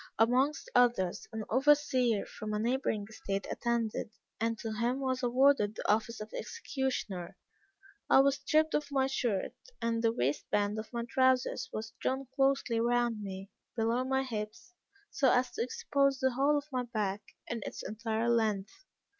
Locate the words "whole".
16.31-16.57